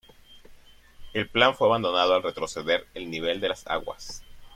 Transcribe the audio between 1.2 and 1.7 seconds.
plan fue